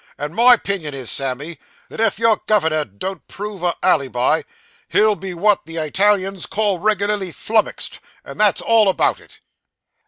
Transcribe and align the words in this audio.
And 0.17 0.33
my 0.35 0.57
'pinion 0.57 0.95
is, 0.95 1.11
Sammy, 1.11 1.59
that 1.89 1.99
if 1.99 2.17
your 2.17 2.41
governor 2.47 2.85
don't 2.85 3.27
prove 3.27 3.61
a 3.61 3.75
alleybi, 3.83 4.45
he'll 4.87 5.15
be 5.15 5.35
what 5.35 5.67
the 5.67 5.77
Italians 5.77 6.47
call 6.47 6.79
reg'larly 6.79 7.31
flummoxed, 7.31 7.99
and 8.25 8.39
that's 8.39 8.61
all 8.61 8.89
about 8.89 9.19
it. 9.19 9.41